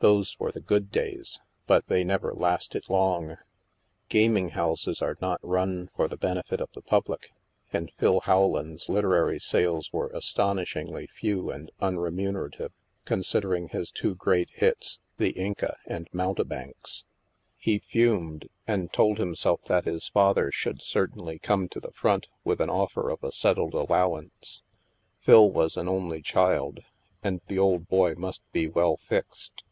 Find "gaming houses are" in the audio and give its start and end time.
4.08-5.16